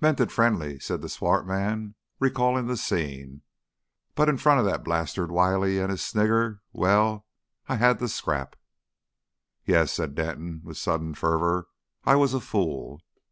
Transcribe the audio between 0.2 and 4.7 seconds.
friendly," said the swart man, recalling the scene; "but in front of